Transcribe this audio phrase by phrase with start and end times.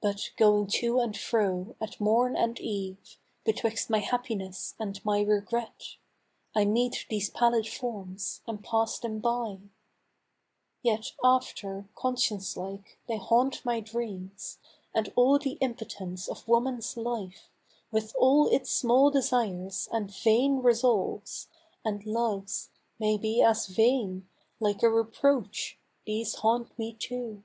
[0.00, 5.96] But, going to and fro, at morn and eve Betwixt my Happiness and my Regret,
[6.56, 9.70] I meet these pallid forms and pass them by lOO London,
[10.82, 14.56] Yet after, conscience like, they haunt my dreams.
[14.94, 17.50] And all the impotence of woman's life,
[17.90, 21.46] With all its small desires, and vain resolves.
[21.84, 24.30] And loves (may be as vain!)
[24.60, 27.44] like a reproach These haunt me too